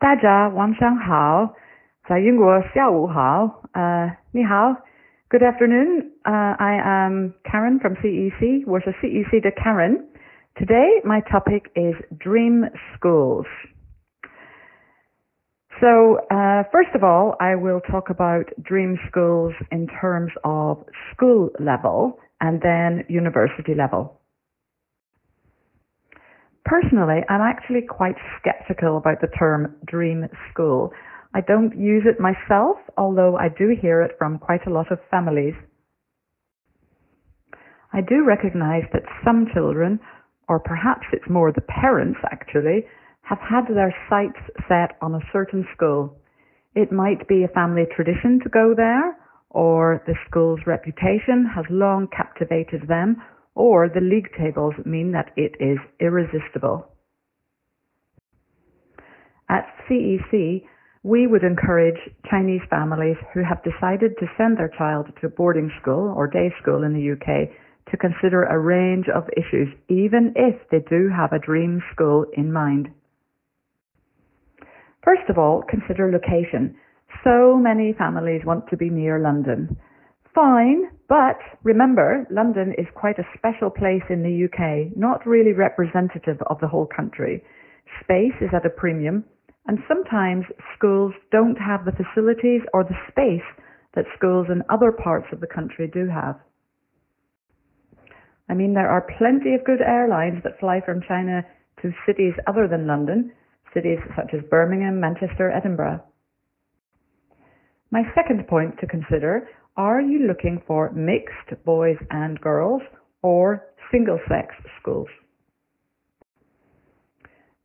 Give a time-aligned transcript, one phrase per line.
[0.00, 1.54] 大家晚上好，
[2.08, 4.76] 在英国下午好，呃，你好。
[5.28, 6.12] Good afternoon.
[6.24, 8.64] Uh, I am Karen from CEC.
[8.64, 10.06] We're a CEC to Karen.
[10.54, 13.46] Today, my topic is dream schools.
[15.80, 21.50] So, uh, first of all, I will talk about dream schools in terms of school
[21.58, 24.19] level and then university level.
[26.71, 30.93] Personally, I'm actually quite skeptical about the term dream school.
[31.33, 34.99] I don't use it myself, although I do hear it from quite a lot of
[35.11, 35.53] families.
[37.91, 39.99] I do recognize that some children,
[40.47, 42.85] or perhaps it's more the parents actually,
[43.23, 46.21] have had their sights set on a certain school.
[46.73, 49.17] It might be a family tradition to go there,
[49.49, 53.17] or the school's reputation has long captivated them,
[53.55, 56.87] or the league tables mean that it is irresistible.
[59.49, 60.63] At CEC,
[61.03, 66.13] we would encourage Chinese families who have decided to send their child to boarding school
[66.15, 67.49] or day school in the UK
[67.89, 72.53] to consider a range of issues, even if they do have a dream school in
[72.53, 72.87] mind.
[75.03, 76.75] First of all, consider location.
[77.23, 79.75] So many families want to be near London.
[80.33, 86.37] Fine, but remember, London is quite a special place in the UK, not really representative
[86.47, 87.43] of the whole country.
[88.01, 89.25] Space is at a premium,
[89.67, 90.45] and sometimes
[90.77, 93.45] schools don't have the facilities or the space
[93.93, 96.39] that schools in other parts of the country do have.
[98.49, 101.43] I mean, there are plenty of good airlines that fly from China
[101.81, 103.33] to cities other than London,
[103.73, 106.01] cities such as Birmingham, Manchester, Edinburgh.
[107.91, 112.81] My second point to consider are you looking for mixed boys and girls
[113.21, 115.07] or single sex schools?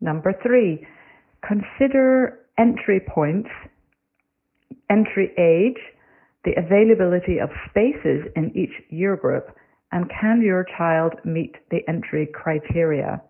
[0.00, 0.86] Number three,
[1.46, 3.48] Consider entry points,
[4.90, 5.80] entry age,
[6.44, 9.46] the availability of spaces in each year group,
[9.92, 13.20] and can your child meet the entry criteria?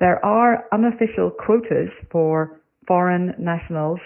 [0.00, 4.00] There are unofficial quotas for foreign nationals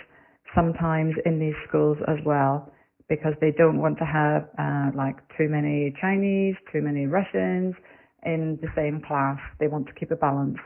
[0.55, 2.73] sometimes in these schools as well
[3.11, 7.75] because they don't want to have uh, like too many Chinese, too many Russians
[8.25, 9.39] in the same class.
[9.59, 10.59] They want to keep a balance.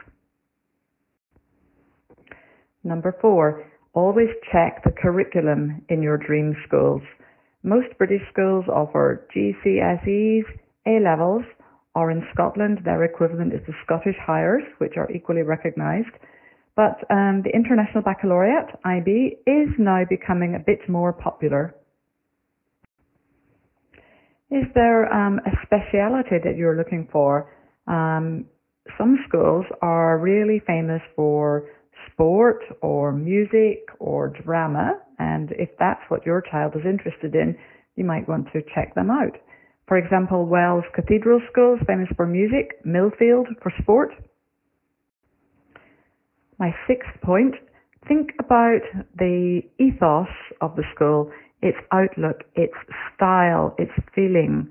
[2.84, 7.00] Number four, always check the curriculum in your dream schools.
[7.62, 10.44] Most British schools offer GCSEs,
[10.86, 11.44] A levels,
[11.94, 16.12] or in Scotland their equivalent is the Scottish Highers, which are equally recognised.
[16.76, 21.74] But um, the International Baccalaureate, IB, is now becoming a bit more popular.
[24.54, 27.50] Is there um, a speciality that you're looking for?
[27.88, 28.44] Um,
[28.96, 31.64] some schools are really famous for
[32.12, 35.00] sport or music or drama.
[35.18, 37.56] And if that's what your child is interested in,
[37.96, 39.36] you might want to check them out.
[39.88, 44.10] For example, Wells Cathedral School is famous for music, Millfield for sport.
[46.60, 47.56] My sixth point,
[48.06, 48.82] think about
[49.18, 50.28] the ethos
[50.60, 51.32] of the school,
[51.64, 52.74] its outlook, its
[53.16, 54.70] style, its feeling.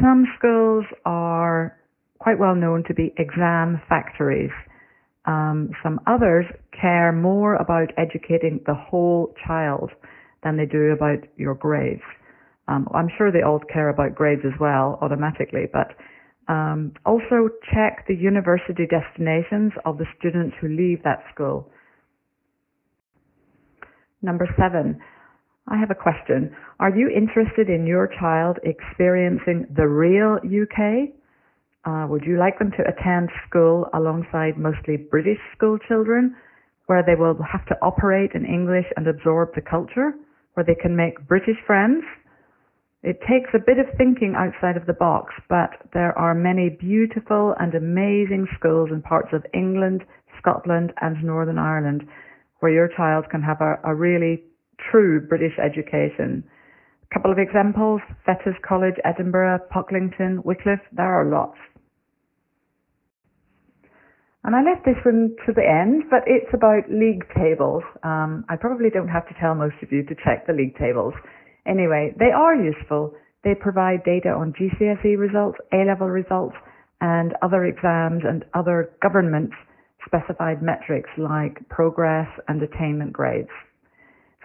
[0.00, 1.74] Some schools are
[2.18, 4.52] quite well known to be exam factories.
[5.24, 6.44] Um, some others
[6.78, 9.90] care more about educating the whole child
[10.44, 12.02] than they do about your grades.
[12.68, 15.96] Um, I'm sure they all care about grades as well automatically, but
[16.52, 21.70] um, also check the university destinations of the students who leave that school.
[24.20, 25.00] Number seven,
[25.70, 26.54] I have a question.
[26.80, 31.14] Are you interested in your child experiencing the real UK
[31.88, 36.36] uh, would you like them to attend school alongside mostly British school children,
[36.86, 40.12] where they will have to operate in English and absorb the culture,
[40.54, 42.04] where they can make British friends?
[43.02, 47.54] It takes a bit of thinking outside of the box, but there are many beautiful
[47.60, 50.04] and amazing schools in parts of England,
[50.38, 52.02] Scotland, and Northern Ireland
[52.60, 54.42] where your child can have a, a really
[54.90, 56.44] true British education.
[57.10, 61.58] A couple of examples Fettes College, Edinburgh, Pocklington, Wycliffe, there are lots.
[64.44, 67.82] And I left this one to the end, but it's about league tables.
[68.02, 71.12] Um, I probably don't have to tell most of you to check the league tables.
[71.66, 73.12] Anyway, they are useful.
[73.44, 76.56] They provide data on GCSE results, A-level results,
[77.00, 79.50] and other exams and other government
[80.06, 83.50] specified metrics like progress and attainment grades.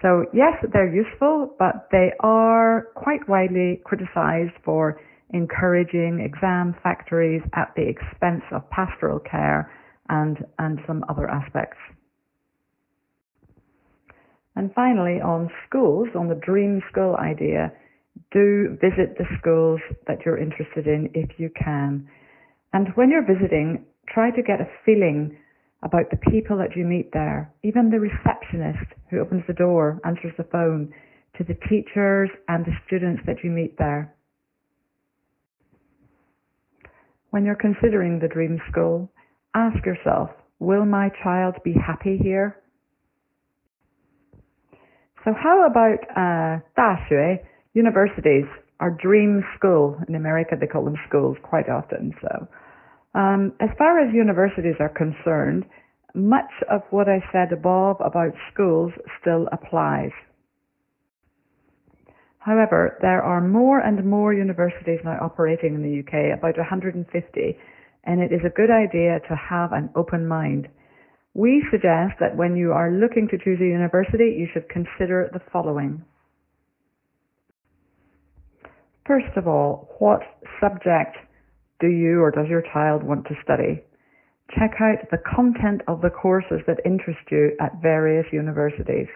[0.04, 7.72] So yes, they're useful, but they are quite widely criticized for encouraging exam factories at
[7.76, 9.72] the expense of pastoral care
[10.10, 11.78] and, and some other aspects.
[14.58, 17.72] And finally, on schools, on the dream school idea,
[18.32, 22.08] do visit the schools that you're interested in if you can.
[22.74, 25.38] And when you're visiting, try to get a feeling
[25.84, 30.34] about the people that you meet there, even the receptionist who opens the door, answers
[30.38, 30.94] the phone,
[31.38, 34.16] to the teachers and the students that you meet there.
[37.32, 39.12] When you're considering the dream school,
[39.56, 42.58] ask yourself, will my child be happy here?
[45.26, 46.60] So how about uh,
[47.74, 48.46] universities,
[48.80, 49.98] our dream school.
[50.08, 52.14] In America, they call them schools quite often.
[52.22, 52.48] So,
[53.14, 55.66] um, as far as universities are concerned,
[56.16, 60.12] much of what I said above about schools still applies.
[62.40, 67.58] However, there are more and more universities now operating in the UK, about 150,
[68.04, 70.68] and it is a good idea to have an open mind.
[71.34, 75.40] We suggest that when you are looking to choose a university, you should consider the
[75.52, 76.04] following.
[79.08, 80.22] First of all, what
[80.60, 81.16] subject
[81.84, 83.84] do you or does your child want to study?
[84.56, 89.08] Check out the content of the courses that interest you at various universities.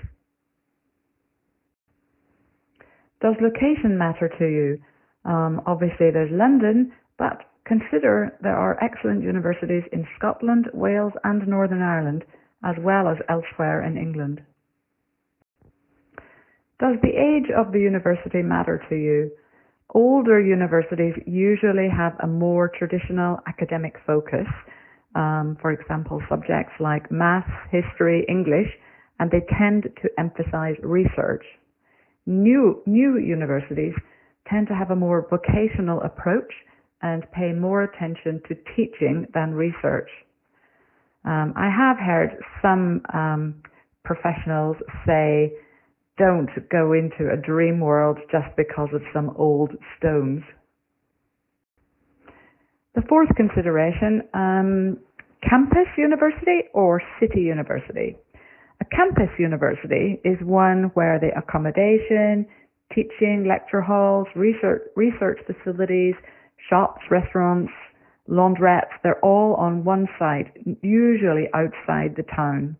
[3.22, 4.78] Does location matter to you?
[5.24, 11.82] Um, obviously, there's London, but consider there are excellent universities in Scotland, Wales, and Northern
[11.82, 12.26] Ireland,
[12.66, 14.42] as well as elsewhere in England.
[16.80, 19.32] Does the age of the university matter to you?
[19.94, 24.48] Older universities usually have a more traditional academic focus,
[25.16, 28.68] um, for example, subjects like maths, history, English,
[29.20, 31.46] and they tend to emphasize research.
[32.26, 33.94] New, new universities
[34.50, 36.52] tend to have a more vocational approach
[37.02, 40.10] and pay more attention to teaching than research.
[41.26, 43.62] Um, I have heard some um,
[44.04, 45.54] professionals say,
[46.18, 50.44] don't go into a dream world just because of some old stones.
[52.96, 54.98] The fourth consideration, um,
[55.48, 58.18] campus university or city university.
[58.82, 62.48] A campus university is one where the accommodation,
[62.94, 66.16] teaching, lecture halls, research, research facilities,
[66.70, 67.72] shops, restaurants,
[68.30, 72.76] laundrettes, they're all on one site, usually outside the town.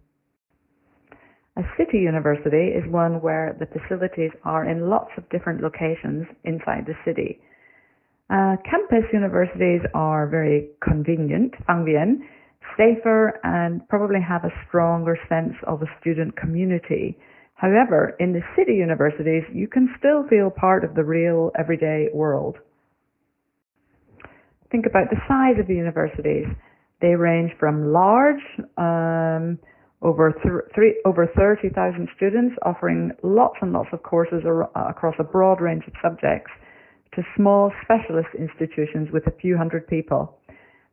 [1.58, 6.86] A city university is one where the facilities are in lots of different locations inside
[6.86, 7.40] the city.
[8.30, 12.22] Uh, campus universities are very convenient, 方便,
[12.78, 17.18] safer and probably have a stronger sense of a student community.
[17.56, 22.58] However, in the city universities, you can still feel part of the real everyday world.
[24.72, 26.46] Think about the size of the universities.
[27.02, 28.44] They range from large,
[28.78, 29.58] um,
[30.02, 35.24] over, th- three, over 30,000 students offering lots and lots of courses ar- across a
[35.24, 36.52] broad range of subjects,
[37.16, 40.38] to small specialist institutions with a few hundred people.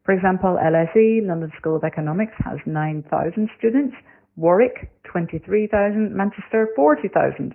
[0.04, 3.94] For example, LSE, London School of Economics, has 9,000 students,
[4.36, 7.54] Warwick, 23,000, Manchester, 40,000.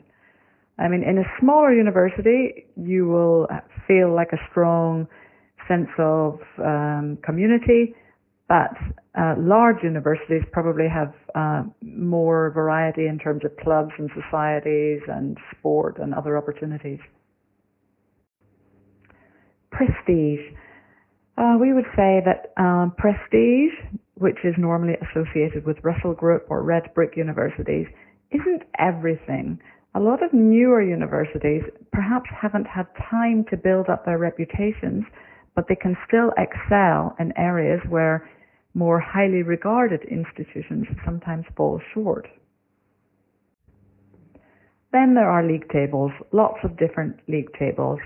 [0.78, 3.48] I mean, in a smaller university, you will
[3.88, 5.08] feel like a strong
[5.68, 7.94] sense of um, community,
[8.50, 8.74] but
[9.14, 15.38] uh, large universities probably have uh, more variety in terms of clubs and societies and
[15.52, 17.00] sport and other opportunities.
[19.72, 20.42] Prestige.
[21.38, 23.72] Uh, we would say that um, prestige,
[24.16, 27.86] which is normally associated with Russell Group or red brick universities,
[28.32, 29.60] isn't everything.
[29.94, 31.62] A lot of newer universities
[31.94, 35.04] perhaps haven't had time to build up their reputations,
[35.56, 38.28] but they can still excel in areas where
[38.74, 42.28] more highly regarded institutions sometimes fall short.
[44.92, 48.00] Then there are league tables, lots of different league tables.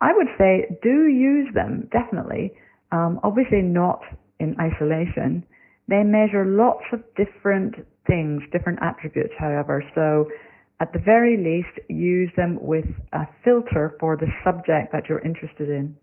[0.00, 2.52] I would say do use them, definitely.
[2.92, 4.00] Um, obviously not
[4.38, 5.44] in isolation.
[5.88, 7.74] They measure lots of different
[8.06, 9.82] things, different attributes, however.
[9.94, 10.26] So
[10.80, 15.68] at the very least, use them with a filter for the subject that you're interested
[15.68, 15.96] in.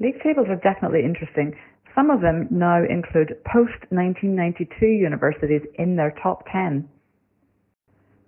[0.00, 1.54] League tables are definitely interesting.
[1.96, 6.86] Some of them now include post 1992 universities in their top 10.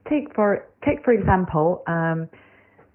[0.08, 2.30] Take for, take for example, um,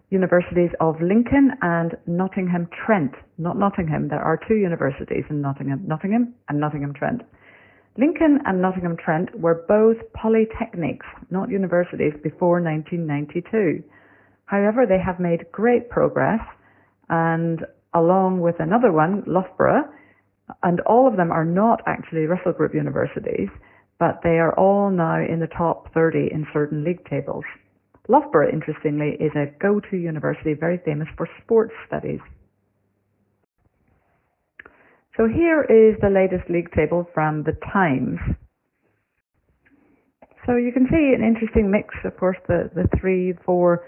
[0.09, 3.13] universities of Lincoln and Nottingham Trent.
[3.37, 7.21] Not Nottingham, there are two universities in Nottingham, Nottingham and Nottingham Trent.
[7.95, 13.83] Lincoln and Nottingham Trent were both polytechnics, not universities, before 1992.
[14.45, 16.41] However, they have made great progress,
[17.09, 17.59] and
[17.93, 19.83] along with another one, Loughborough,
[20.61, 23.49] and all of them are not actually Russell Group universities,
[23.99, 27.45] but they are all now in the top 30 in certain league tables.
[28.09, 32.19] Loughborough, interestingly, is a go-to university very famous for sports studies.
[35.15, 38.19] So here is the latest league table from the Times.
[40.45, 41.93] So you can see an interesting mix.
[42.03, 43.85] Of course, the, the three, four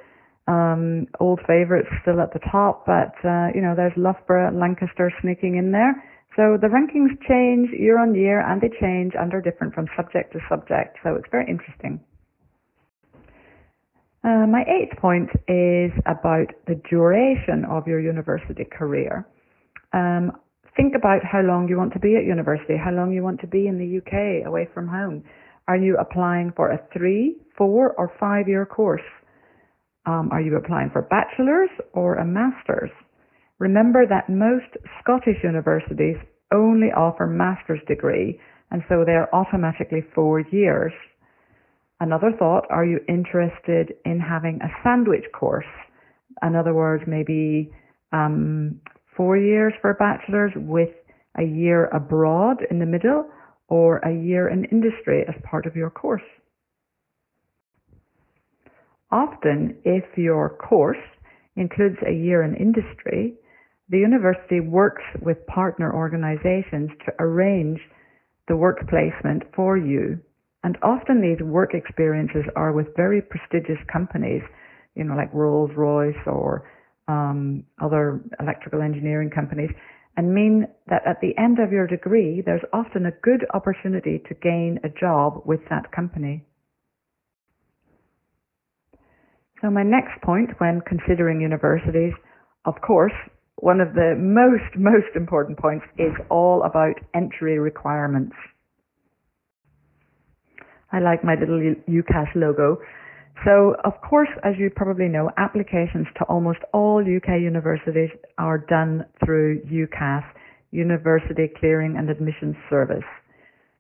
[0.47, 5.57] um, old favourites still at the top, but uh, you know there's Loughborough, Lancaster sneaking
[5.57, 5.95] in there.
[6.35, 10.33] So the rankings change year on year, and they change and are different from subject
[10.33, 10.97] to subject.
[11.03, 12.01] So it's very interesting.
[14.23, 19.25] Uh, my eighth point is about the duration of your university career.
[19.93, 20.31] Um,
[20.75, 23.47] think about how long you want to be at university, how long you want to
[23.47, 25.23] be in the UK away from home.
[25.67, 29.07] Are you applying for a three, four, or five year course?
[30.05, 32.91] Um, are you applying for a bachelor's or a master's?
[33.59, 36.17] Remember that most Scottish universities
[36.53, 38.39] only offer master's degree,
[38.71, 40.91] and so they are automatically four years.
[41.99, 45.65] Another thought, are you interested in having a sandwich course?
[46.43, 47.71] In other words, maybe
[48.11, 48.81] um,
[49.15, 50.89] four years for a bachelor's with
[51.37, 53.29] a year abroad in the middle
[53.67, 56.21] or a year in industry as part of your course.
[59.11, 60.97] Often, if your course
[61.55, 63.35] includes a year in industry,
[63.89, 67.79] the university works with partner organizations to arrange
[68.47, 70.19] the work placement for you.
[70.63, 74.41] And often these work experiences are with very prestigious companies,
[74.95, 76.67] you know, like Rolls Royce or
[77.07, 79.69] um, other electrical engineering companies,
[80.17, 84.33] and mean that at the end of your degree, there's often a good opportunity to
[84.35, 86.43] gain a job with that company.
[89.61, 92.13] So my next point when considering universities,
[92.65, 93.13] of course,
[93.57, 98.35] one of the most, most important points is all about entry requirements.
[100.91, 101.59] I like my little
[101.89, 102.77] UCAS logo.
[103.43, 109.05] So, of course, as you probably know, applications to almost all UK universities are done
[109.23, 110.23] through UCAS,
[110.71, 113.03] University Clearing and Admissions Service.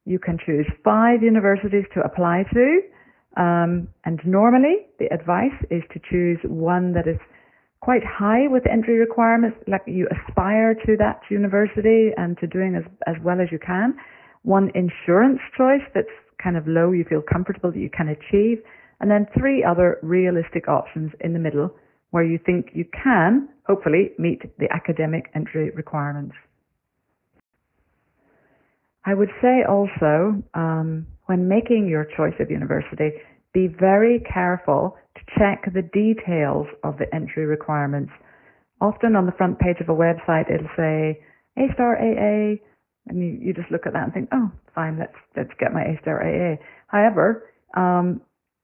[0.05, 2.81] You can choose five universities to apply to,
[3.41, 7.17] um, and normally the advice is to choose one that is
[7.85, 12.83] quite high with entry requirements, like you aspire to that university and to doing as,
[13.05, 13.93] as well as you can.
[14.41, 18.57] One insurance choice that's kind of low, you feel comfortable that you can achieve.
[18.99, 21.75] And then three other realistic options in the middle
[22.09, 26.33] where you think you can, hopefully, meet the academic entry requirements.
[29.05, 33.11] I would say also, um, when making your choice of university,
[33.55, 38.11] be very careful to check the details of the entry requirements.
[38.81, 41.23] Often on the front page of a website, it'll say
[41.57, 42.59] A star AA,
[43.07, 45.83] and you, you just look at that and think, oh, fine, let's let's get my
[45.83, 46.57] A star AA.
[46.87, 48.21] However, um,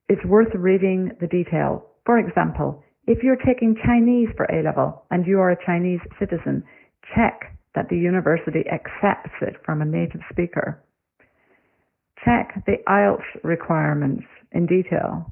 [0.09, 1.87] it's worth reading the detail.
[2.05, 6.63] For example, if you're taking Chinese for A level and you are a Chinese citizen,
[7.15, 10.83] check that the university accepts it from a native speaker.
[12.25, 15.31] Check the IELTS requirements in detail.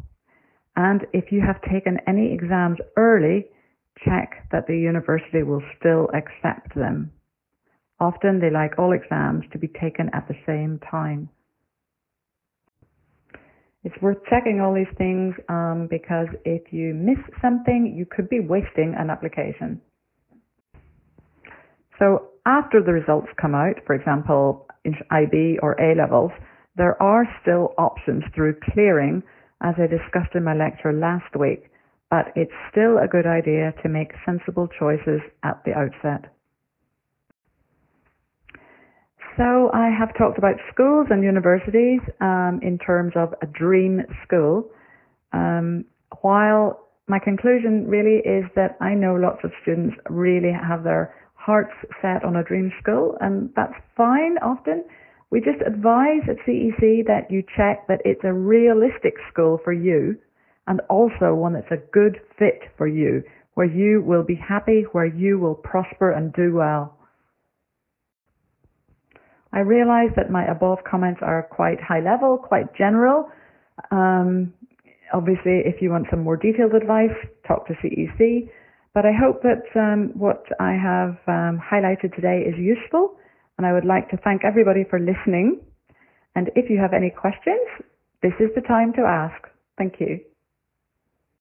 [0.75, 3.48] And if you have taken any exams early,
[4.05, 7.12] check that the university will still accept them.
[8.00, 11.29] Often they like all exams to be taken at the same time.
[13.84, 18.39] It's worth checking all these things um, because if you miss something, you could be
[18.39, 19.81] wasting an application.
[21.98, 24.67] So after the results come out, for example,
[25.12, 26.31] IB or A levels,
[26.80, 29.22] there are still options through clearing,
[29.62, 31.70] as I discussed in my lecture last week,
[32.10, 36.32] but it's still a good idea to make sensible choices at the outset.
[39.36, 44.70] So I have talked about schools and universities um, in terms of a dream school.
[45.34, 45.84] Um,
[46.22, 51.74] while my conclusion really is that I know lots of students really have their hearts
[52.02, 54.86] set on a dream school, and that's fine often.
[55.32, 60.18] We just advise at CEC that you check that it's a realistic school for you
[60.68, 63.24] and also one that's a good fit for you,
[63.56, 66.96] where you will be happy, where you will prosper and do well.
[69.52, 73.30] I realize that my above comments are quite high level, quite general.
[73.90, 74.54] Um,
[75.12, 77.16] obviously, if you want some more detailed advice,
[77.48, 78.50] talk to CEC.
[78.94, 83.16] But I hope that um, what I have um, highlighted today is useful
[83.60, 85.60] and I would like to thank everybody for listening.
[86.34, 87.60] And if you have any questions,
[88.24, 89.36] this is the time to ask.
[89.78, 90.22] Thank you.